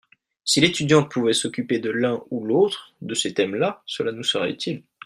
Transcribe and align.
si 0.43 0.59
l'étudiante 0.59 1.11
pouvait 1.11 1.31
s'occuper 1.31 1.77
de 1.77 1.91
l'un 1.91 2.23
ou 2.31 2.43
l'autre 2.43 2.95
de 3.03 3.13
ces 3.13 3.35
thèmes-là 3.35 3.83
cela 3.85 4.11
nous 4.11 4.23
serait 4.23 4.49
utile. 4.49 4.83